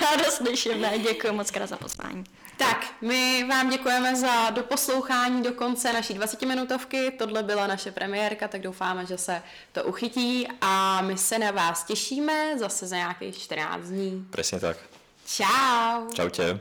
ráda 0.00 0.30
slyšíme, 0.30 0.98
děkuji 0.98 1.32
moc 1.32 1.50
krát 1.50 1.66
za 1.68 1.76
pozvání. 1.76 2.24
Tak, 2.56 2.86
my 3.00 3.44
vám 3.44 3.70
děkujeme 3.70 4.16
za 4.16 4.50
doposlouchání 4.50 5.42
do 5.42 5.52
konce 5.52 5.92
naší 5.92 6.14
20 6.14 6.42
minutovky. 6.42 7.10
Tohle 7.18 7.42
byla 7.42 7.66
naše 7.66 7.92
premiérka, 7.92 8.48
tak 8.48 8.60
doufáme, 8.62 9.06
že 9.06 9.18
se 9.18 9.42
to 9.72 9.84
uchytí 9.84 10.48
a 10.60 11.02
my 11.02 11.18
se 11.18 11.38
na 11.38 11.50
vás 11.50 11.84
těšíme 11.84 12.58
zase 12.58 12.86
za 12.86 12.96
nějakých 12.96 13.38
14 13.38 13.84
dní. 13.86 14.26
Přesně 14.30 14.60
tak. 14.60 14.76
Čau. 15.26 16.08
Čau 16.14 16.28
tě. 16.28 16.58